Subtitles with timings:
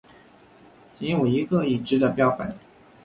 [0.97, 2.57] 仅有一个已知的标本。